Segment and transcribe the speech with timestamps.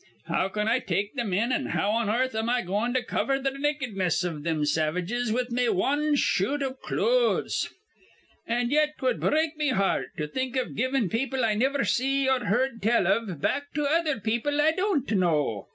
[0.25, 3.37] How can I take thim in, an' how on earth am I goin' to cover
[3.39, 7.69] th' nakedness iv thim savages with me wan shoot iv clothes?
[8.47, 12.43] An' yet 'twud break me heart to think iv givin' people I niver see or
[12.47, 15.67] heerd tell iv back to other people I don't know.